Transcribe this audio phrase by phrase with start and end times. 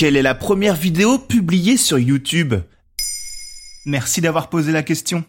[0.00, 2.54] Quelle est la première vidéo publiée sur YouTube?
[3.84, 5.24] Merci d'avoir posé la question.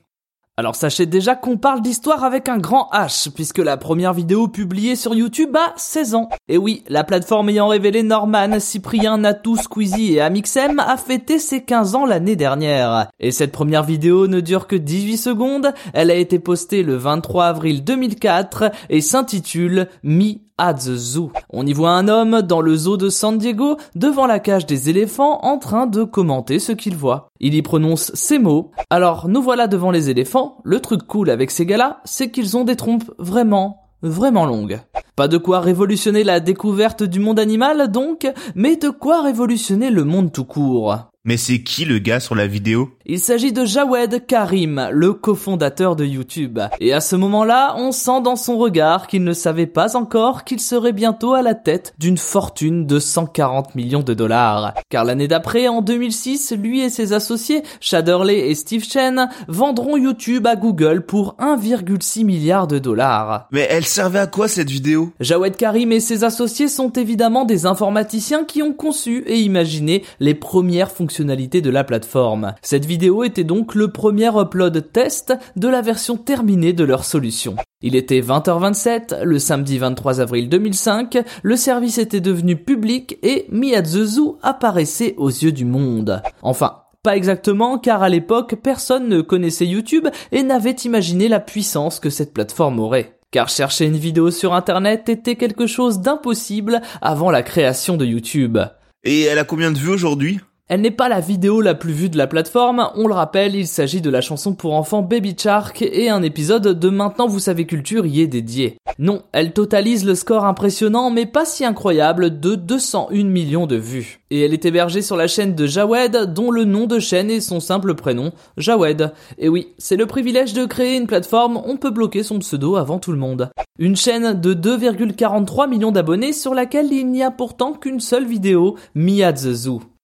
[0.57, 4.97] Alors sachez déjà qu'on parle d'histoire avec un grand H, puisque la première vidéo publiée
[4.97, 6.29] sur YouTube a 16 ans.
[6.49, 11.63] Et oui, la plateforme ayant révélé Norman, Cyprien, Natou, Squeezie et Amixem a fêté ses
[11.63, 13.07] 15 ans l'année dernière.
[13.21, 17.45] Et cette première vidéo ne dure que 18 secondes, elle a été postée le 23
[17.45, 21.31] avril 2004 et s'intitule Mi at the Zoo.
[21.49, 24.89] On y voit un homme dans le zoo de San Diego devant la cage des
[24.89, 27.29] éléphants en train de commenter ce qu'il voit.
[27.39, 28.69] Il y prononce ces mots.
[28.91, 30.50] Alors nous voilà devant les éléphants.
[30.63, 34.79] Le truc cool avec ces gars-là, c'est qu'ils ont des trompes vraiment vraiment longues.
[35.15, 40.03] Pas de quoi révolutionner la découverte du monde animal donc, mais de quoi révolutionner le
[40.03, 41.10] monde tout court.
[41.23, 42.97] Mais c'est qui le gars sur la vidéo?
[43.05, 46.59] Il s'agit de Jawed Karim, le cofondateur de YouTube.
[46.79, 50.59] Et à ce moment-là, on sent dans son regard qu'il ne savait pas encore qu'il
[50.59, 54.73] serait bientôt à la tête d'une fortune de 140 millions de dollars.
[54.89, 60.47] Car l'année d'après, en 2006, lui et ses associés, Shaderley et Steve Chen, vendront YouTube
[60.47, 63.47] à Google pour 1,6 milliard de dollars.
[63.51, 65.11] Mais elle servait à quoi cette vidéo?
[65.19, 70.33] Jawed Karim et ses associés sont évidemment des informaticiens qui ont conçu et imaginé les
[70.33, 70.89] premières
[71.19, 72.53] de la plateforme.
[72.61, 77.55] Cette vidéo était donc le premier upload test de la version terminée de leur solution.
[77.81, 83.47] Il était 20h27, le samedi 23 avril 2005, le service était devenu public et
[83.83, 86.21] Zoo apparaissait aux yeux du monde.
[86.41, 91.99] Enfin, pas exactement, car à l'époque, personne ne connaissait YouTube et n'avait imaginé la puissance
[91.99, 93.17] que cette plateforme aurait.
[93.31, 98.59] Car chercher une vidéo sur Internet était quelque chose d'impossible avant la création de YouTube.
[99.03, 100.39] Et elle a combien de vues aujourd'hui?
[100.71, 103.67] Elle n'est pas la vidéo la plus vue de la plateforme, on le rappelle, il
[103.67, 107.65] s'agit de la chanson pour enfants Baby Shark et un épisode de Maintenant vous savez
[107.65, 108.77] culture y est dédié.
[108.97, 114.21] Non, elle totalise le score impressionnant mais pas si incroyable de 201 millions de vues.
[114.29, 117.41] Et elle est hébergée sur la chaîne de Jawed dont le nom de chaîne est
[117.41, 119.11] son simple prénom, Jawed.
[119.39, 122.97] Et oui, c'est le privilège de créer une plateforme, on peut bloquer son pseudo avant
[122.97, 123.49] tout le monde.
[123.77, 128.77] Une chaîne de 2,43 millions d'abonnés sur laquelle il n'y a pourtant qu'une seule vidéo,
[128.95, 129.33] Mia.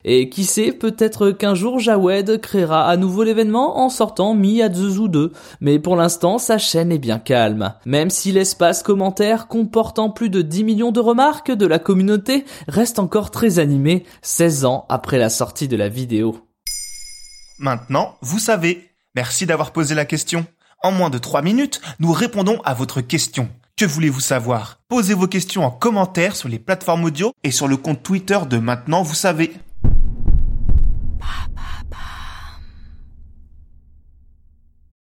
[0.10, 5.10] Et qui sait, peut-être qu'un jour Jawed créera à nouveau l'événement en sortant Mi Zoo
[5.10, 5.34] 2.
[5.60, 7.74] Mais pour l'instant, sa chaîne est bien calme.
[7.86, 13.00] Même si l'espace commentaire comportant plus de 10 millions de remarques de la communauté reste
[13.00, 16.40] encore très animé 16 ans après la sortie de la vidéo.
[17.60, 18.90] Maintenant, vous savez.
[19.14, 20.46] Merci d'avoir posé la question.
[20.84, 23.50] En moins de 3 minutes, nous répondons à votre question.
[23.76, 24.80] Que voulez-vous savoir?
[24.88, 28.58] Posez vos questions en commentaire sur les plateformes audio et sur le compte Twitter de
[28.58, 29.52] Maintenant, vous savez.
[31.20, 31.47] Pop.